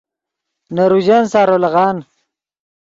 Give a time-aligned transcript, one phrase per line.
[0.75, 1.97] نے روژن سارو لیغان